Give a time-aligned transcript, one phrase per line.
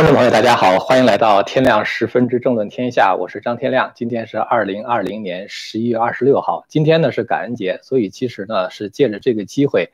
[0.00, 3.92] 观众朋友，大家好，欢迎来到天亮十分之政论天下，我是张天亮。
[3.94, 9.92] 今天是二零二零年十一月二十六号，今天呢是感恩节，所以其实呢是借着这个机会，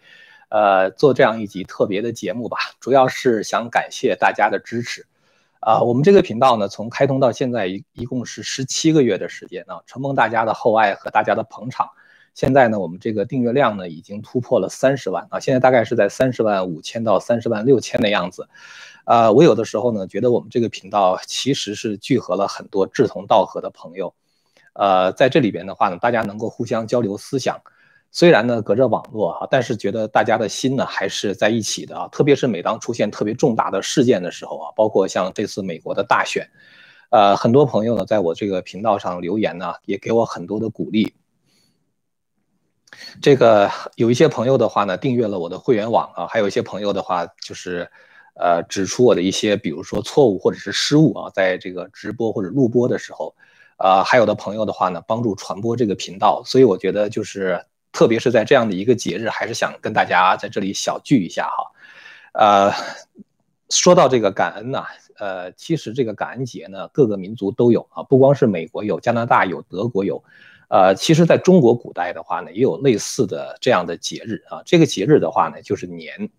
[0.49, 5.05] 呃，做这样一集特别的节目吧，主要是想感谢大家的支持。
[5.59, 11.91] 啊，我们这个频道呢，从开通到现在一一共是十七个月的时间啊，承蒙大家的厚爱和大家的捧场，
[12.37, 18.47] 现在呢，我们这个订阅量呢已经突破了三十万啊，现在大概是在三十万五千到三十万六千的样子。
[19.07, 24.13] 呃，我有的时候呢，觉得我们这个频道其实是聚合了很多志同道合的朋友，
[24.75, 27.59] 呃，在这里边的话呢，大家能够互相交流思想，
[28.13, 32.07] 虽然呢隔着网络哈，但是觉得大家的心呢还是在一起的啊。
[32.09, 36.47] 特别是每当出现特别重大的事件的时候啊，包括像这次美国的大选，
[37.09, 41.15] 呃，很多朋友呢在我这个频道上留言呢，也给我很多的鼓励。
[43.21, 47.91] 这个有一些朋友的话呢，订阅了我的会员网啊，还有一些朋友的话就是。
[48.39, 53.35] 呃，指出我的一些，比如说错误或者是失误啊，在这个直播或者录播的时候，
[53.79, 61.73] 呃，还有的朋友的话呢，帮助传播这个频道，所以我觉得就是，特别是在这样的一个节日，还是想跟大家在这里小聚一下哈。
[62.35, 62.73] 呃，
[63.71, 64.85] 说到这个感恩呢，
[65.19, 70.23] 呃，其实这个感恩节呢，各个民族都有啊，不光是美国有，加拿大有，德国有，
[70.69, 74.63] 呃，其实在中国古代的话呢，也有类似的这样的节日啊。
[74.65, 76.31] 这个节日的话呢，就是年。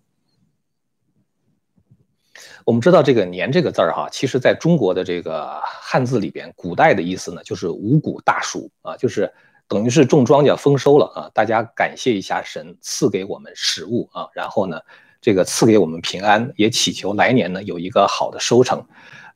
[2.65, 9.33] 我们知道这个“年”这个字儿哈，其实在中国的这个汉字里边，古代的意思呢，就是五谷大熟啊，就是
[9.69, 14.81] 等于是种庄稼丰收了啊，大家感谢一下神赐给我们食物啊，然后呢，
[15.21, 18.85] 这个赐给我们平安，也祈求来年呢有一个好的收成，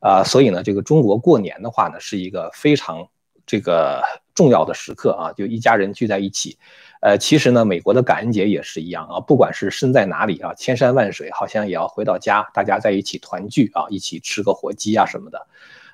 [0.00, 3.08] 啊，所以呢，这个中国过年的话呢，是一个非常
[3.46, 4.02] 这个
[4.34, 6.56] 重要的时刻啊，就一家人聚在一起。
[7.00, 15.46] 呃，其实呢，美国的感恩节也是一样啊，不管是身在哪里啊，千山万水，好像也要回到家，大家在一起团聚啊，一起吃个火鸡啊什么的，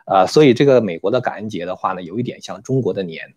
[0.07, 3.35] 呃，所以这个美国的感恩节的话呢，有一点像中国的年。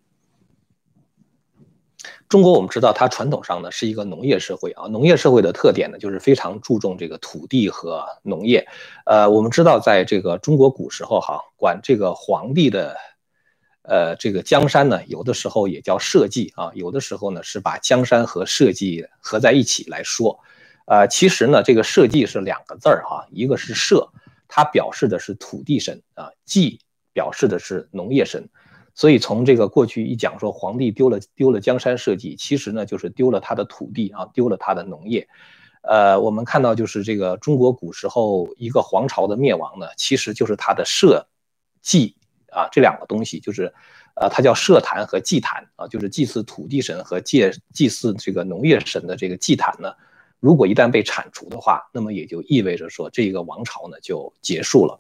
[2.30, 8.68] 中国我们知道，它传统上呢是一个农业社会啊，农业社会的特点呢就是非常注重这个土地和农业。
[9.06, 12.96] 呃，我们知道，在这个中国古时候哈，管这个皇帝的。
[13.84, 20.40] 呃，这个江山呢，有的时候也叫社稷啊，有的时候呢是把江山和社稷合在一起来说。
[20.86, 24.08] 呃，其实呢，这个社稷是两个字儿哈，一个是社，
[24.48, 26.80] 它表示的是土地神啊，稷
[27.12, 28.48] 表示的是农业神。
[28.94, 35.28] 所以从这个过去一讲说皇帝丢了丢了江山社稷，其实呢就是丢了他的土地啊，丢了他的农业。
[35.82, 41.28] 呃，我们看到就是这个中国古时候一个皇朝的灭亡呢，其实就是他的社
[41.82, 42.16] 稷。
[42.54, 43.74] 啊，这两个东西就是，
[44.14, 49.94] 呃，它叫社坛和祭坛啊，就是祭祀土地神和祭祭祀这个农业神的这个祭坛呢，
[50.42, 55.00] 如果一旦被铲除的话，那么也就意味着说这个王朝呢就结束了。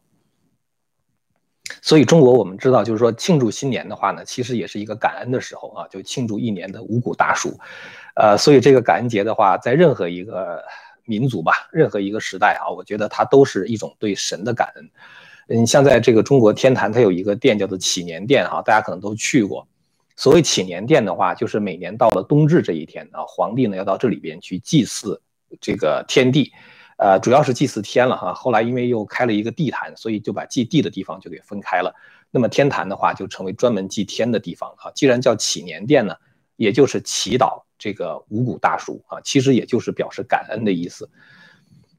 [1.81, 7.51] 所以中国我们知道，就是说庆祝新年的话呢，其实也是一个感恩的时候啊，就庆祝一年的五谷大熟。
[8.15, 10.63] 呃，所以这个感恩节的话，在任何一个
[11.05, 14.89] 民族吧，任何一个时代啊，我觉得它都是一种对神的感恩。
[15.47, 19.67] 嗯，像在这个中国天坛，它有一个殿叫做祈年殿哈，大家可能都去过。
[20.17, 25.21] 所谓祈年殿的话，就是每年到了冬至这一天啊，皇帝呢要到这里边去祭祀
[25.59, 26.51] 这个天地，
[27.01, 28.31] 呃，主要是祭祀天了哈。
[28.31, 31.91] 后来因为又开了一个地坛，所以就把祭地的地方就给分开了。
[32.29, 34.91] 那么天坛的话，就成为专门祭天的地方啊。
[34.93, 36.13] 既然叫祈年殿呢，
[36.57, 41.09] 也就是祈祷这个五谷大叔啊，其实也就是表示感恩的意思。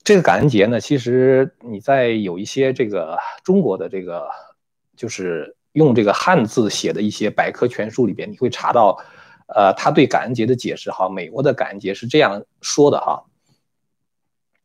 [0.04, 4.28] 这个感恩节呢，其实你在有一些这个中国的这个，
[4.96, 8.96] 就是用这个汉字写的一些百科全书里边，你会查到，
[9.52, 13.24] 呃，他对感恩节的解释哈，美国的感恩节是这样说的哈，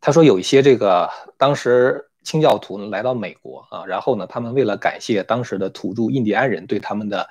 [0.08, 7.28] 他说有一些这个当时清教徒呢来到美国啊，然后呢，他们为了感谢当时的土著印第安人对他们的。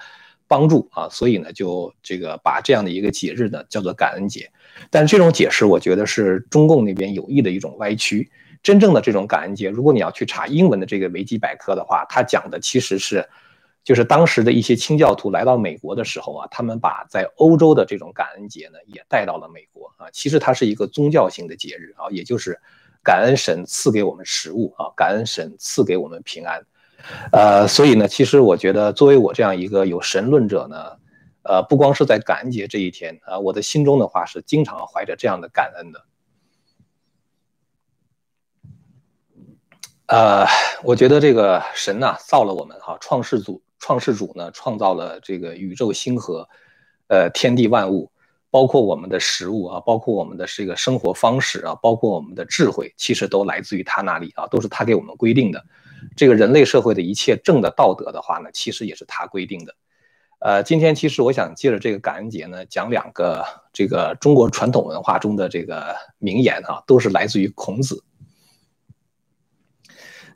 [0.48, 4.48] 帮助啊，所以呢，就这个把这样的一个节日呢叫做感恩节，
[4.90, 8.30] 但这种解释我觉得是中共那边有意的一种歪曲。
[8.62, 13.28] 真正的这种感恩节，如果你要去查英文的这个维基百科的话，它讲的其实是，
[13.86, 20.10] 就是当时的一些清教徒来到美国的时候啊，他们把在欧洲的这种感恩节呢也带到了美国啊。
[20.12, 22.60] 其实它是一个宗教性的节日啊，也就是
[23.04, 26.66] 感恩神赐给我们食物啊，感恩神赐给我们平安。
[27.30, 30.96] 呃，所以呢，其实我觉得，作为我这样一个有神论者呢，
[31.44, 36.04] 呃，不光是在感恩节这一天啊，我的心中的话是经常怀着这样的感恩的。
[40.06, 40.44] 呃，
[40.82, 46.48] 我觉得这个神呐，造了我们哈，创世主，创世主呢，创造了这个宇宙星河，
[47.06, 48.10] 呃，天地万物，
[48.50, 55.64] 包括我们的食物啊，包括我们的这个生活方式啊，包括我们的智慧，其实都来自于他那里啊，都是他给我们规定的。
[56.16, 59.72] 这个人类社会的一切正的道德的话呢，其实也是他规定的。
[60.40, 68.02] 呃，今天其实我想借着这个感恩节呢，讲两个这个中国传统文化中的这个名言啊，都是来自于孔子。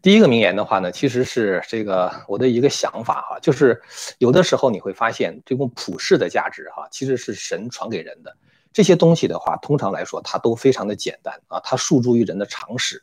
[0.02, 3.82] 第一个名言的话呢，其实是这个我的一个想法哈，就是
[4.16, 8.34] 有的时候你会发现，这种普世的价值哈，其实是神传给人的
[8.72, 13.02] 这些东西的话，通常来说它都非常的简单啊，它诉诸于人的常识。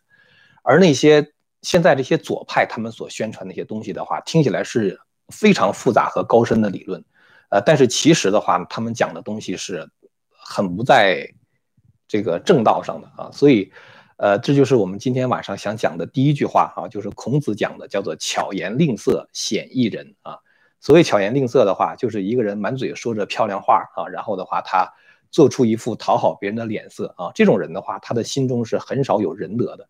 [0.64, 5.00] 而那些现在这些左派他们所宣传那些东西的话，听起来是
[5.30, 7.04] 非常复杂和高深的理论，
[7.50, 9.88] 呃，但是其实的话，他们讲的东西是
[10.32, 11.32] 很不在
[12.08, 13.72] 这个正道上的啊，所以。
[14.18, 20.40] 呃，这就是我们今天晚上想讲的第一句话啊，就是孔子讲的，叫做“巧言令色，鲜矣仁”啊。
[20.80, 24.92] 所谓巧言令色的话，就是一个人满嘴说着漂亮话啊，然后的话他
[25.30, 29.88] 做出一副讨好别人的脸色啊，这种人的话，他的心中是很少有仁德的。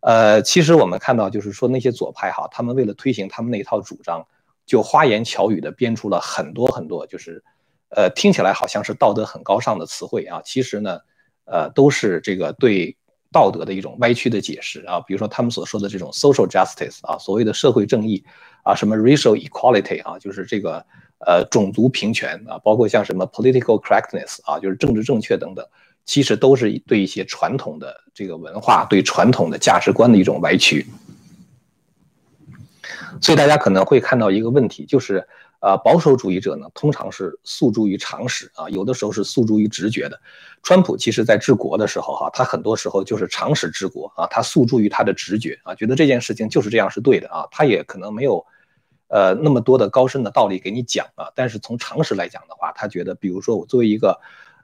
[0.00, 4.26] 呃，其实我们看到，就是说那些左派哈，他们为了推行他们那一套主张，
[4.66, 7.44] 就花言巧语的编出了很多很多，就是
[7.90, 10.98] 呃听起来好像是道德很高尚的词汇啊，其实呢，
[11.44, 12.96] 呃都是这个对。
[13.32, 18.24] 道德的一种歪曲的解释啊，比如说他们所说的这种 social justice 啊，所谓的社会正义
[18.62, 20.84] 啊，什么 racial equality 啊，就是这个
[21.26, 25.64] 呃种族平权啊，包括像什么 political correctness 啊，就是政治正确等等，
[26.04, 30.86] 其实都是对一些传统的这个文化、对传统的价值观的一种歪曲。
[33.20, 35.26] 所以大家可能会看到一个问题，就是。
[35.60, 40.18] 呃，保守主义者呢，通常是诉诸于常识啊，有的时候是诉诸于直觉的。
[40.62, 48.44] 川普其实在治国的时候哈，他很多时候就是常识治国啊，他诉诸于他的直觉啊，觉得这件事情就是这样是对的啊，他也可能没有，
[49.08, 54.18] 呃，那么多的高深的道理给你讲啊，但是从常识来讲的话，他觉得，比如说我作为一个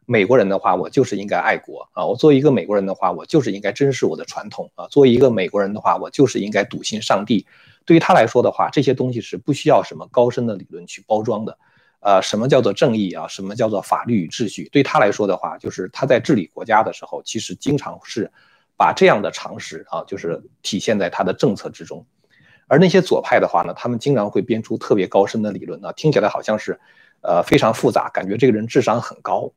[0.07, 7.47] 美国人的话，我就是应该爱国啊，我作为一个美国人的话，我就是应该珍视我的传统啊，作为一个美国人的话，我就是应该笃信上帝。
[7.87, 11.57] 对于他来说的话，这些东西是不需要什么高深的理论去包装的。
[12.01, 13.27] 呃，什么叫做正义啊？
[13.27, 14.69] 什么叫做法律与秩序？
[14.71, 18.31] 对他来说的话，就是他在治理国家的时候，其实经常是
[18.77, 22.05] 把这样的常识啊，就是体现在他的政策之中。
[22.69, 26.79] 而那些左派的话呢，他们经常会编出特别高深的理论啊，听起来好像是，
[27.23, 29.51] 呃，非常复杂，感觉这个人智商很高。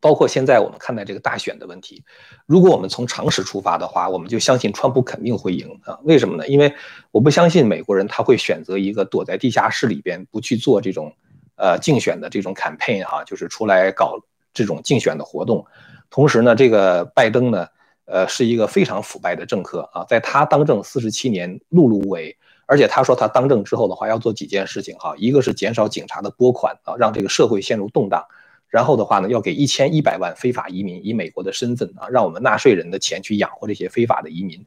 [0.00, 2.02] 包括现在我们看待这个大选的问题，
[2.46, 5.98] 如果我们从常识出发的话，我们就相信川普肯定会赢啊？
[6.04, 6.46] 为什么呢？
[6.48, 6.72] 因为
[7.10, 11.12] 我不相信美国人他会选择一个躲在地下室里边不去做这种
[11.56, 14.18] 呃竞选的这种 campaign 哈，就是出来搞
[14.52, 15.64] 这种竞选的活动。
[16.10, 17.66] 同时呢，这个拜登呢，
[18.04, 28.24] 呃，是一个非常腐败的政客啊，在他当政四十七年碌碌无为，而且他说他当政之后的话要做几件事情哈，一个是减少警察的拨款啊，让这个社会陷入动荡。
[28.68, 34.64] 然后的话呢，要给一千一百万非法移民以美国的身份啊，让我们纳税人的钱去养活这些非法的移民。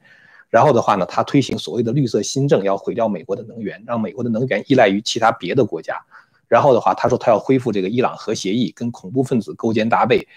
[0.50, 5.96] 然后的话呢，他推行所谓的绿色新政，要毁掉美国的能源，让美国的能源依赖于其他别的国家。
[6.48, 10.28] 然后的话，他说他要恢复这个伊朗核协议，跟恐怖分子勾肩搭背。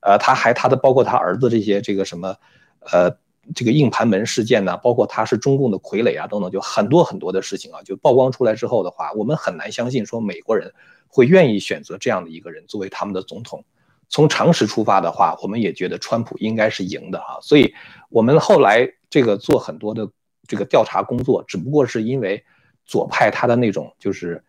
[0.00, 2.36] 呃，他还他的包括他儿子这些这个什么，
[2.80, 3.16] 呃，
[3.54, 10.72] 这个硬盘门事件呢，包括他是中共的傀儡啊等等，就很多很多的事情啊，就曝光出来之后的话，我们很难相信说美国人。
[11.14, 13.62] 会愿意选择这样的一个人作为他们的总统。
[14.08, 17.36] 从常识出发的话，我们也觉得川普应该是赢的啊。
[17.42, 17.74] 所以，
[18.08, 20.08] 我们后来这个做很多的
[20.48, 22.42] 这个调查工作，只不过是因为
[22.86, 24.42] 左派他的那种就是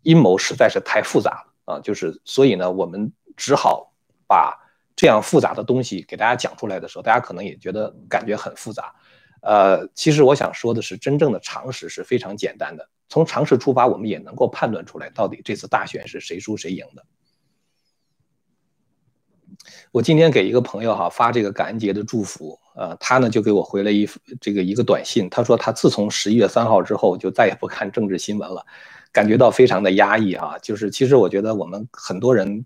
[0.00, 1.80] 阴谋实在是太复杂了啊。
[1.80, 3.92] 就是所以呢，我们只好
[4.26, 4.58] 把
[4.98, 8.92] 这样复杂的东西给大家讲出来的时候，大家可能也觉得感觉很复杂。
[9.42, 12.88] 呃，其实我想说的是，真正的常识是非常简单的。
[13.08, 17.04] 从常识出发，我们也能够判断出来，到底这次大选是谁输谁赢的。
[19.92, 24.08] 我今天给一个朋友哈发这个感恩节的祝福，呃，他呢就给我回了一
[24.40, 28.66] 这个一个短信，他说他自从十一月三号之后就再也不看政治新闻了，
[29.12, 30.58] 感觉到非常的压抑啊。
[30.60, 32.64] 就是其实我觉得我们很多人，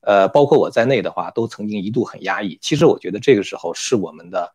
[0.00, 2.58] 呃，包括我在内的话，都曾经一度很压抑。
[2.60, 4.52] 其实我觉得这个时候是我们的，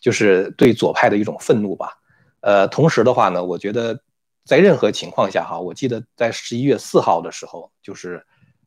[0.00, 1.98] 就是对左派的一种愤怒吧。
[2.40, 4.00] 呃，同时的话呢，我觉得。
[4.46, 8.24] 在任何情况下，哈，我记得在十一月四号的时候，就是，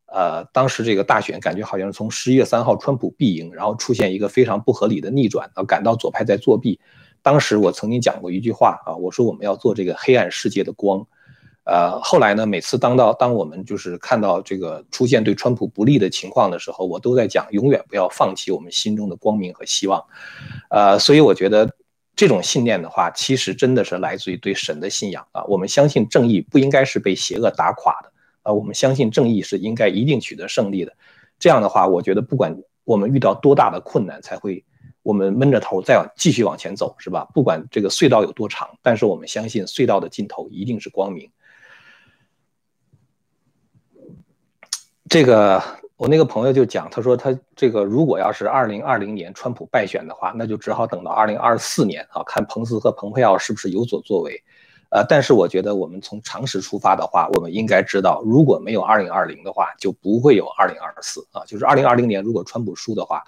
[0.08, 6.78] 呃，当时这个大选感觉好像是从十一月三号川普必赢，然后出现一个非常不合理的逆转，啊，感到左派在作弊。
[7.22, 11.08] 当时我曾经讲过一句话啊，我说我们要做这个黑暗世界的光。
[11.70, 20.04] 呃，后来呢，每次当到当我们就是看到这个出现对川普不利的情况的时候，我都在讲永远不要放弃我们心中的光明和希望。
[20.70, 21.70] 呃，所以我觉得。
[22.16, 25.42] 这种信念的话，其实真的是来自于对神的信仰啊。
[25.46, 28.12] 我们相信正义不应该是被邪恶打垮的
[28.42, 28.52] 啊。
[28.52, 30.92] 我们相信正义是应该一定取得胜利的。
[31.40, 34.66] 这样的话，我觉得不管我们遇到多大的困难，才会。
[35.02, 37.26] 我们闷着头再往继续往前走，是吧？
[37.34, 41.32] 不管这个隧道有多长，但是我们相信隧道的尽头一定是光明。
[45.10, 45.62] 这个
[45.98, 54.42] 我那个朋友就讲，他说他这个如果要是二零二零年川普败选的话，那就只好等到二零二四年啊，看彭斯和蓬佩奥是不是有所作为。
[54.92, 61.44] 呃，但是我觉得我们从常识出发的话，我们应该知道，如果没有二零二零的话，就不会有二零二四啊。
[61.46, 63.24] 就是二零二零年如果川普输的话，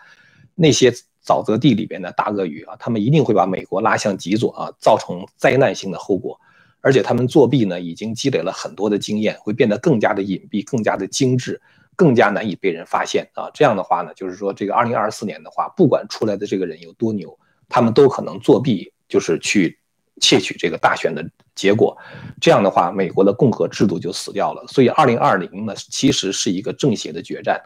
[0.53, 0.91] 那些
[1.25, 6.39] 沼泽地里边的大鳄鱼啊，他们一定会把美国拉向极左啊，造成灾难性的后果。
[6.81, 11.61] 而且他们作弊呢，已经积累了很多的经验，会变得更加的隐蔽、更加的精致、
[11.95, 13.51] 更加难以被人发现啊。
[13.53, 17.37] 这样的话呢，就是说这个二零二四年的话，不管出来的这个人有多牛，
[17.69, 19.77] 他们都可能作弊，就是去
[20.19, 21.23] 窃取这个大选的
[21.53, 21.95] 结果。
[22.39, 24.65] 这样的话，美国的共和制度就死掉了。
[24.67, 27.61] 所以二零二零呢，其实是一个正邪的决战。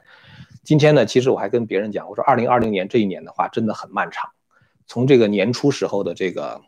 [0.66, 4.30] 今天呢，其实我还跟别人讲，我说二零二零年这一年的话，真的很漫长。
[4.88, 6.60] 从这个年初时候的这个。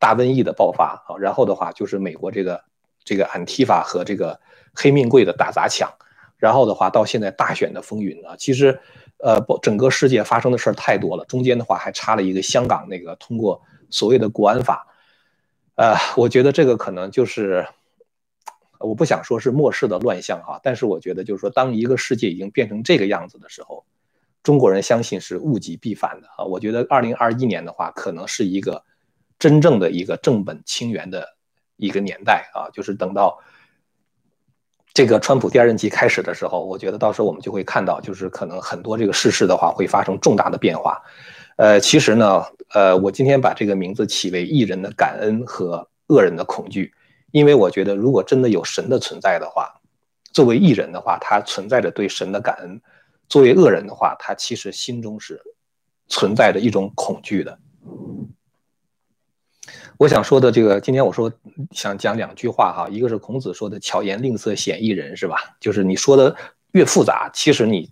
[0.00, 2.64] 大瘟疫的爆发啊，然后的话就是美国这个
[3.04, 4.40] 这个安提法和这个
[4.74, 5.92] 黑命贵的打砸抢，
[6.38, 8.80] 然后的话到现在大选的风云啊，其实
[9.18, 14.86] 呃不整个世界发生的事儿太多了，中间的话还差了一个香港那个通过所谓的国安法，
[15.74, 17.66] 呃，我觉得这个可能就是
[18.78, 23.84] 我不想说是末世的乱象哈，但是我觉得就是说当一个世界已经变成这个样子的时候，
[24.42, 28.82] 中国人相信是物极必反的啊，我觉得二零二一年的话可能是一个。
[29.40, 31.26] 真正的一个正本清源的
[31.76, 33.36] 一个年代啊，就是等到
[34.92, 41.00] 这个川普第二任期开始的时候，我觉得到时候我们就会看到，就是可能很多这个世事的话会发生重大的变化。
[41.56, 42.44] 呃，其实呢，
[42.74, 46.92] 呃，我今天把这个名字起为“艺人的感恩和恶人的恐惧”，
[47.32, 49.80] 因为我觉得如果真的有神的存在的话，
[50.32, 52.78] 作为艺人的话，他存在着对神的感恩；
[53.28, 55.40] 作为恶人的话，他其实心中是
[56.08, 57.58] 存在着一种恐惧的。
[59.96, 61.30] 我想说的这个，今天我说
[61.72, 65.36] 想讲两句话哈，一个是孔子说的“巧言令色，鲜矣仁”，是吧？
[65.60, 66.34] 就是你说的
[66.72, 67.90] 越复杂，其实你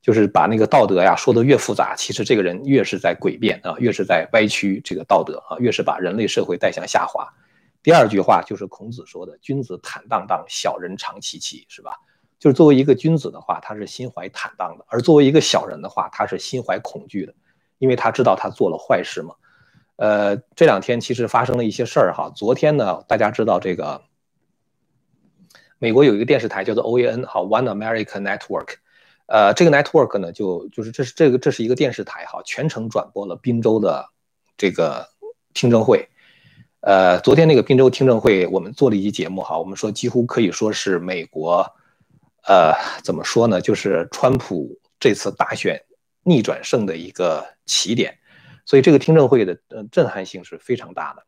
[0.00, 7.26] 就是把那个道德呀说的越复杂，其实这个人越是在诡辩啊，越是在歪曲这个道德啊，越是把人类社会带向下滑。
[7.82, 11.92] 第二句话就是孔子说的“君子坦荡荡，小人长戚戚”，是吧？
[12.38, 17.34] 就是作为一个君子的话，他是心怀坦荡的；而作为一个小人的话，他是心怀恐惧的，
[17.78, 19.34] 因为他知道他做了坏事嘛。
[19.96, 22.30] 呃，这两天其实发生了一些事儿哈。
[22.34, 24.02] 昨天呢，大家知道这个
[25.78, 28.76] 美国有一个电视台叫做 OAN 哈，One American Network。
[29.26, 34.06] 呃，这个 network 呢，就就是这是这个这是一个电视台哈，全程转播了宾州的
[34.58, 35.08] 这个
[35.54, 36.08] 听证会。
[36.80, 41.64] 呃，昨天那个宾州听证会，我们做了一期节目哈，我们说几乎可以说是美国，
[42.46, 45.82] 呃，怎么说呢，就是川普这次大选
[46.22, 48.18] 逆转胜的一个起点。
[48.64, 51.24] 所以这个听证会的呃震撼性是非常大的。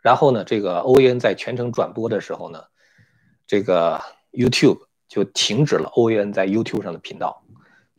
[0.00, 2.62] 然后呢，这个 OAN 在全程转播的时候呢，
[3.46, 4.00] 这个
[4.32, 7.42] YouTube 就停止了 OAN 在 YouTube 上的频道，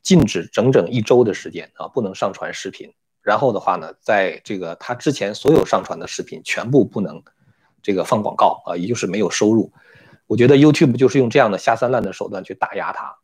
[0.02, 2.94] 禁止整整一周的时间啊，不能上传视频。
[3.22, 7.22] 然后的话呢，在这个他之前所有上传的视频全部不能
[7.84, 9.74] 这个放广告啊，也就是没有收入。
[10.26, 13.18] 我觉得 YouTube 就是用这样的下三滥的手段去打压他。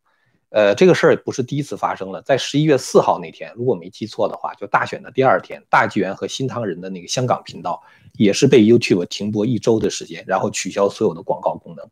[0.55, 2.21] 呃，这个事儿不是第一次发生了。
[2.21, 7.83] 在十一月四号那天，如果没记错的话，就大选的第二天，大纪元和新唐人的那个香港频道
[8.13, 11.85] 也是被 YouTube 停播一周的时间，然后取消所有的广告功能。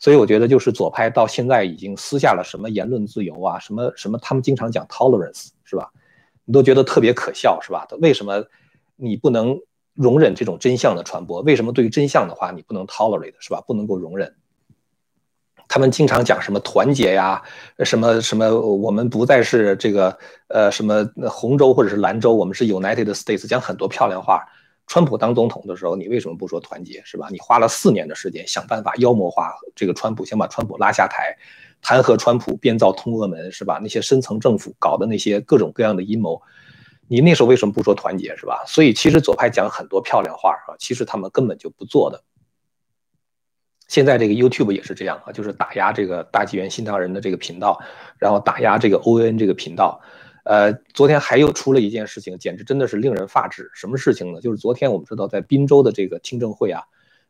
[0.00, 5.88] 所以我觉得，就是左派到现在已经撕下了什么言论自由啊，什么什么，他们经常讲 tolerance 是吧？
[6.44, 7.86] 你都觉得特别可笑是吧？
[8.00, 8.44] 为什么
[8.96, 9.56] 你不能
[9.94, 11.40] 容忍这种真相的传播？
[11.42, 13.62] 为什么对于真相的话，你不能 tolerate 是吧？
[13.64, 14.34] 不能够容忍？
[15.68, 17.42] 他们经常讲什么团结呀，
[17.84, 20.16] 什么什么，我们不再是这个
[20.48, 24.44] 呃什么红州或者是蓝州，我们是 United States，讲很多漂亮话。
[24.88, 27.26] 川普当总统的时候，你为什么不说团结，是吧？
[27.32, 31.36] 你花了四年的时间想办法妖魔化这个川普，想把川普拉下台，
[31.82, 33.80] 弹劾川普，编造通俄门，是吧？
[33.82, 36.40] 那些深层政府搞的那些各种各样的阴谋，
[37.08, 38.62] 你那时候为什么不说团结，是吧？
[38.64, 42.22] 所以其实左派讲很多漂亮话啊，其实他们根本就不做的。
[43.88, 47.80] 现在这个 YouTube 也是这样啊，就是打压这个大纪元新唐人的这个频道，
[48.18, 50.00] 然后打压这个 O N 这个频道。
[50.44, 53.68] 呃，昨天还又出了一件事情，简直真的是令人发指。
[53.74, 54.40] 什么事情呢？
[54.40, 56.82] 就是昨天我们知道，在滨州的这个听证会啊，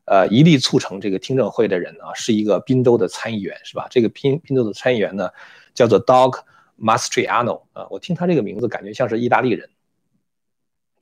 [0.05, 3.87] 呃，一力促成这个听证会的人啊，是一个滨州的参议员，是吧？
[3.91, 5.31] 这个滨滨州的参议员呢，
[5.73, 6.39] 叫做 Doug
[6.79, 9.69] Mastriano 啊，我听他这个名字感觉像是意大利人。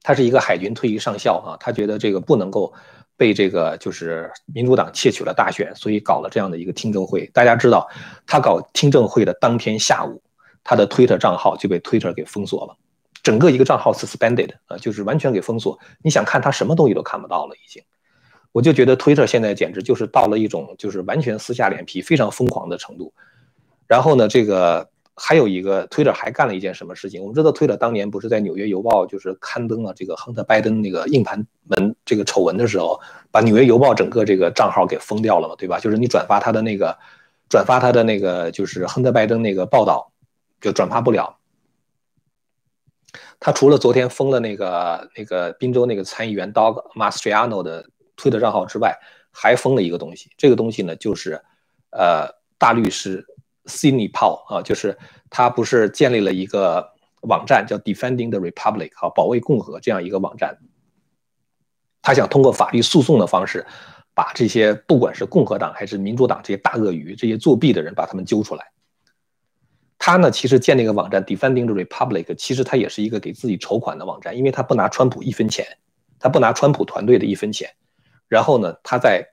[0.05, 2.73] 他是一个海军退役上校啊，他觉得这个不能够。
[3.17, 7.25] 被这个就是民主党窃取了大选，所以搞了这样的一个听证会。
[7.33, 7.89] 大家知道，
[8.27, 10.21] 他搞听证会的当天下午，
[10.65, 12.77] 他的 Twitter 账号就被 Twitter 给封锁了，
[13.23, 15.79] 整个一个账号 suspended 啊，就是完全给封锁。
[16.03, 17.81] 你想看他什么东西都看不到了，已经。
[18.51, 23.15] 我就觉得 Twitter 现在简直就是到了一种就是完全撕下脸皮、非常疯狂的程度。
[23.87, 27.21] 然后呢，这个还有一个 Twitter 还干了一件什么事情？
[27.21, 35.79] 我们知道 Twitter 当年不是在《纽约邮报》就是刊登了这个亨特·拜登那个硬盘门这个丑闻的时候，把《纽约邮报》整个这个账号给封掉了嘛，对吧？
[35.79, 36.97] 就是你转发他的那个
[37.49, 40.11] 转发他的那个就是亨特·拜登那个报道。
[40.61, 41.37] 就转发不了。
[43.39, 48.99] 他除了昨天封了那个那个宾州那个参议员 Dog Mastriano 的推特账号之外，
[49.31, 50.31] 还封了一个东西。
[50.39, 51.39] 这个东西呢，就是
[51.91, 53.27] 呃大律师
[53.67, 54.97] Sidney Powell 啊，就是
[55.31, 56.93] 他不是建立了一个
[57.23, 60.59] 网站叫 Defending the Republic 啊，保卫共和这样一个网站。
[62.03, 63.67] 他想通过法律诉讼的方式，
[64.13, 68.73] 把这些不管是共和党还是民主党这些大鳄鱼、这些作弊的人，把他们揪出来。
[69.97, 75.67] 他呢，其实建那个网站 Defending the Republic，其实他也是一个给自己筹款的网站，因为他不拿川普一分钱，
[76.19, 77.71] 他不拿川普团队的一分钱。
[78.29, 79.27] 然后呢，他在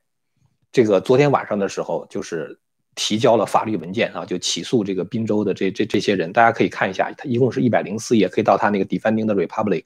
[0.71, 2.57] 这个昨天晚上的时候，就是
[2.95, 6.31] 提交了法律文件啊，就起诉这个宾州的这这这些人。
[6.33, 9.85] 大家可以看一下，他一共是一百零四页，可以到他那个 Defending the Republic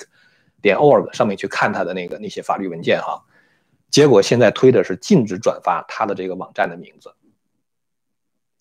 [0.61, 3.23] 点 org 上面去看他的那个那些法律文件哈。
[3.91, 7.13] 结果现在推的是禁止转发他的这个网站的名字，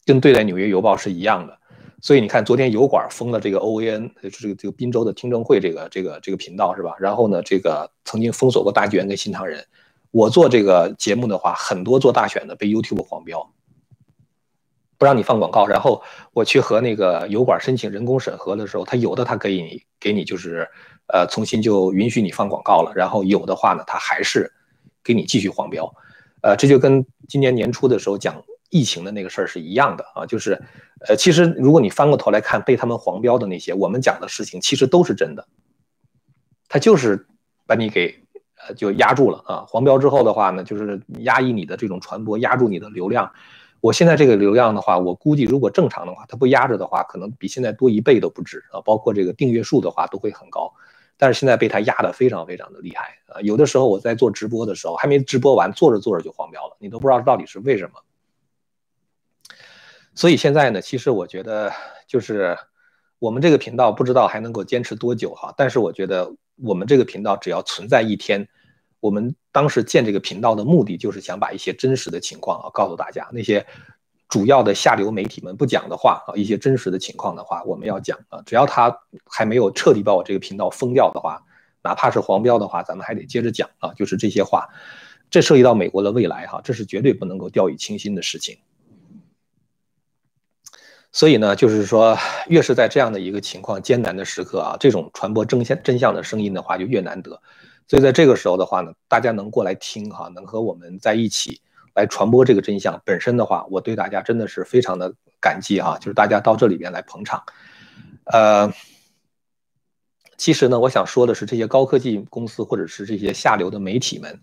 [0.04, 1.58] 跟对待纽约邮报是一样的。
[2.00, 6.94] 所以你看，昨天油管封了这个 O A N，这个这个滨州的听证会这个这个这个频道是吧？
[6.98, 9.64] 然后呢，这个曾经封锁过大纪元跟新唐人。
[10.10, 13.50] 我做这个节目的话，很多做大选的被 YouTube 黄标，
[14.98, 15.66] 不让你放广告。
[15.66, 20.68] 然后我去和那个油管申请人工审核的时候，他有的他可以给你就是
[21.06, 24.52] 呃重新就允许你放广告了，然后有的话呢，他还是
[25.02, 25.94] 给你继续黄标。
[26.42, 28.42] 呃，这就跟今年年初的时候讲。
[28.70, 30.60] 疫情的那个事儿是一样的啊，就是，
[31.06, 35.46] 呃，其实如果你翻过头来看被他们黄标的那些，我们讲的事情其实都是真的，
[36.68, 37.24] 他就是
[37.68, 38.20] 把你给
[38.66, 39.64] 呃就压住了啊。
[39.68, 43.30] 黄标之后的话呢，就是压抑你的这种传播，压住你的流量。
[43.84, 48.80] 我现在这个流量的话，我估计如果正常的话，它不压着的话，可能比现在多一倍都不止啊。
[48.80, 50.72] 包括这个订阅数的话都会很高，
[51.18, 53.42] 但是现在被它压得非常非常的厉害啊。
[53.42, 58.00] 有的时候我在做直播的时候，还没直播完，做着做着就黄标了，你都不知道到底是为什么。
[60.14, 61.70] 所以现在呢，其实我觉得
[62.06, 62.56] 就是
[63.18, 65.52] 我们这个频道不知道还能够坚持多久哈。
[65.58, 68.48] 但是我觉得我们这个频道只要存在一天，
[69.04, 73.28] 我们当时建这个频道的目的就是想把一些真实的情况啊告诉大家。
[73.34, 73.66] 那些
[74.30, 78.40] 主要的下流媒体们不讲的话啊，一些真实的情况的话，我们要讲啊。
[78.46, 81.42] 只要他还没有彻底把我这个频道封掉的话，
[81.82, 83.92] 哪怕是黄标的话，咱们还得接着讲啊。
[83.92, 84.70] 就是这些话，
[85.28, 88.56] 这涉及到美国的未来哈，这是绝对不能够掉以轻心的事情。
[91.12, 92.16] 所以呢，就是说，
[92.48, 97.42] 越是在这样的一个情况艰难的时刻啊，这种传播真相真相的声音的话就越难得。
[97.86, 101.60] 所以在这个时候的话呢，大家能过来听哈，能和我们在一起
[101.94, 105.98] 来传播这个真相本身的话，我对大家真的是非常的感激哈。
[105.98, 107.44] 就是大家到这里边来捧场。
[108.24, 108.72] 呃，
[110.38, 114.40] 其实呢，我想说的是，这些高科技公司或者是这些下流的媒体们，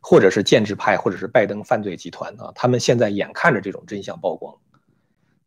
[0.00, 4.56] 或者是建制派，或者是拜登犯罪集团啊，他们现在眼看着这种真相曝光。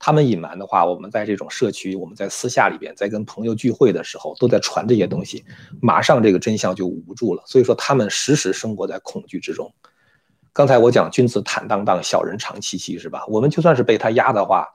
[0.05, 5.45] 他们隐瞒的话，我们在这种社区，我们在私下里边，在跟朋友聚会的时候，都在传这些东西，
[5.81, 7.41] 马上这个真相就捂不住了。
[7.47, 9.73] 所以说，他们时时生活在恐惧之中。
[10.51, 13.23] 刚才我讲君子坦荡荡，小人长戚戚，是吧？
[13.29, 14.67] 我们就算是被他压的话，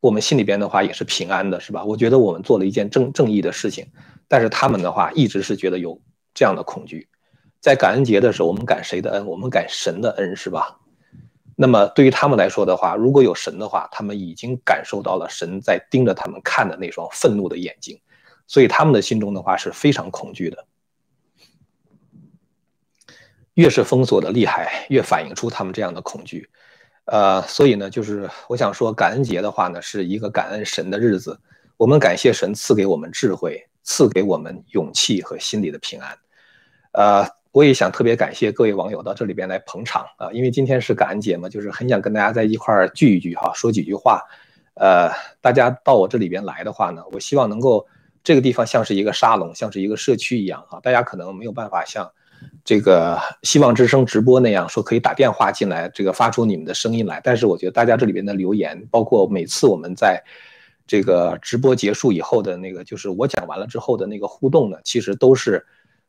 [0.00, 1.84] 我们心里边的话也是平安的，是吧？
[1.84, 3.86] 我觉得我们做了一件正正义的事情，
[4.26, 6.02] 但是他们的话一直是觉得有
[6.34, 7.08] 这样的恐惧。
[7.60, 9.24] 在感恩节的时候，我们感谁的恩？
[9.24, 10.80] 我们感神的恩，是吧？
[11.60, 18.00] 那么对于他们来说的话，如果有神的话，他们已经感受到了神在盯着他们看的那双愤怒的眼睛，
[18.46, 20.64] 所以他们的心中的话是非常恐惧的。
[23.54, 26.48] 越是封锁的厉害，越反映出他们这样的恐惧。
[27.06, 31.40] 呃，所以呢，就是我想说，感恩节的话呢，是一个感恩神的日子，
[31.76, 36.16] 我们感谢神赐给我们智慧，赐给我们勇气和心里的平安。
[36.92, 37.28] 呃。
[37.50, 44.22] 我也想特别感谢各位网友到这里边来捧场啊，因为今天是感恩节嘛，就是很想跟大家在一块儿聚一聚哈，说几句话。
[44.74, 47.84] 呃，大家到我这里边来的话呢，我希望能够
[48.22, 50.78] 这个地方像是一个沙龙，像是一个社区一样哈。
[50.82, 52.08] 大家可能没有办法像
[52.64, 57.20] 这个希望之声直播那样说可以打电话进来，这个发出你们的声音来。
[57.24, 60.22] 但是我觉得大家这里边的留言，包括每次我们在
[60.86, 65.64] 这个直播结束以后的那个，就是我讲完了之后的那个互动呢，其实都是。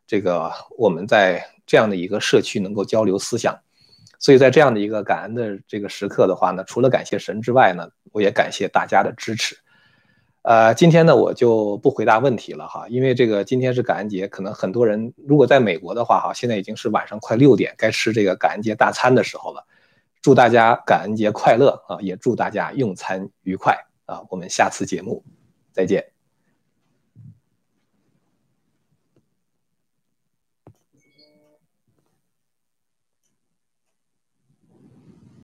[0.10, 3.56] 这个我们在这样的一个社区能够交流思想，
[4.18, 9.56] 所以在这样的一个感恩的这个时刻的话呢，除了感谢神之外呢，我也感谢大家的支持。
[10.42, 19.64] 呃，今天呢我就不回答问题了哈，因为这个今天是感恩节，可能很多人如果在美国的话哈，现在已经是晚上快六点，该吃这个感恩节大餐的时候了。
[20.22, 22.02] 祝大家感恩节快乐啊！
[22.02, 24.22] 也祝大家用餐愉快啊！
[24.30, 25.24] 我们下次节目
[25.72, 26.19] 再见。